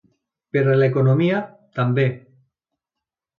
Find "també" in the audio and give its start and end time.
1.81-2.07